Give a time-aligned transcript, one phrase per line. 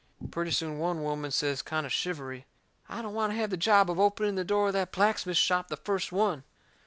[0.31, 2.47] Pretty soon one woman says, kind o' shivery:
[2.89, 5.67] "I don't want to have the job of opening the door of that blacksmith shop
[5.67, 6.43] the first one!"